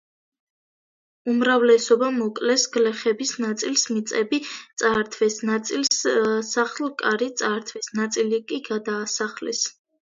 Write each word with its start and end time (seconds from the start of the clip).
უმრავლესობა 1.33 2.09
მოკლეს, 2.15 2.63
გლეხების 2.79 3.35
ნაწილს 3.45 3.85
მიწები 3.93 4.41
წაართვეს, 4.57 5.39
ნაწილს 5.53 6.03
სახლ-კარი 6.51 7.33
წაართვეს, 7.45 7.97
ნაწილი 8.03 8.45
კი 8.51 8.65
გადაასახლეს. 8.75 9.67